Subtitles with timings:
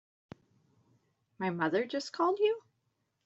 [1.37, 2.63] My mother just called you?